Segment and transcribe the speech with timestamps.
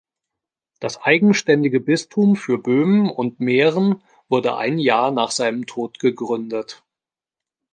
[0.79, 6.81] Das eigenständige Bistum für Böhmen und Mähren wurde ein Jahr nach seinem Tod gegründet.